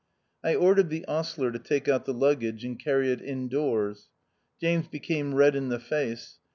I 0.43 0.55
ordered 0.55 0.89
the 0.89 1.05
ostler 1.05 1.51
to 1.51 1.59
take 1.59 1.87
out 1.87 2.05
the 2.05 2.13
luggage 2.15 2.65
and 2.65 2.79
carry 2.79 3.11
it 3.11 3.21
in 3.21 3.47
doors. 3.49 4.09
James 4.59 4.87
became 4.87 5.35
red 5.35 5.55
in 5.55 5.69
the 5.69 5.77
face. 5.79 6.39